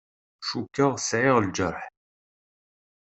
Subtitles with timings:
[0.47, 1.81] Cukkeɣ sɛiɣ lǧerḥ.